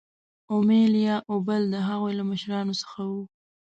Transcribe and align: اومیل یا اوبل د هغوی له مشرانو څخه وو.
اومیل 0.53 0.93
یا 1.07 1.15
اوبل 1.31 1.61
د 1.69 1.75
هغوی 1.87 2.13
له 2.19 2.23
مشرانو 2.31 2.73
څخه 2.81 2.99
وو. 3.09 3.21